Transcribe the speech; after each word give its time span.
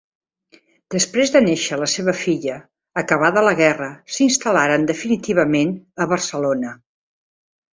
Després 0.93 1.33
de 1.35 1.41
néixer 1.47 1.77
la 1.81 1.89
seva 1.95 2.15
filla, 2.21 2.57
acabada 3.03 3.45
la 3.49 3.53
guerra, 3.61 3.91
s'instal·laren 4.17 4.89
definitivament 4.93 5.77
a 6.07 6.13
Barcelona. 6.15 6.75